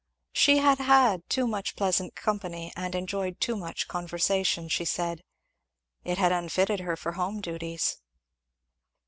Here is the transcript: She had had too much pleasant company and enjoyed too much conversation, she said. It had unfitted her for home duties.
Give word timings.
She 0.33 0.57
had 0.57 0.79
had 0.79 1.29
too 1.29 1.45
much 1.45 1.75
pleasant 1.75 2.15
company 2.15 2.73
and 2.75 2.95
enjoyed 2.95 3.39
too 3.39 3.55
much 3.55 3.87
conversation, 3.87 4.67
she 4.67 4.83
said. 4.83 5.21
It 6.03 6.17
had 6.17 6.31
unfitted 6.31 6.79
her 6.79 6.97
for 6.97 7.11
home 7.11 7.39
duties. 7.39 7.97